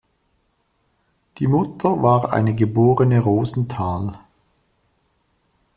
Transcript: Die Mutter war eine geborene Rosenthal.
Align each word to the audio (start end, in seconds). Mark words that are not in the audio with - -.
Die 1.37 1.45
Mutter 1.45 2.01
war 2.01 2.33
eine 2.33 2.55
geborene 2.55 3.19
Rosenthal. 3.19 4.17